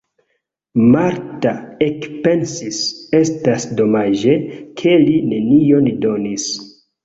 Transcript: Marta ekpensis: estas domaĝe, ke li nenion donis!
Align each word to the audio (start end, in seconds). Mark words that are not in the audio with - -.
Marta 0.95 1.51
ekpensis: 1.89 2.81
estas 3.21 3.69
domaĝe, 3.83 4.41
ke 4.83 4.99
li 5.07 5.17
nenion 5.31 5.95
donis! 6.11 6.53